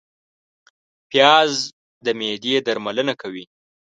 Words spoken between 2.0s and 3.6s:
د معدې درملنه کوي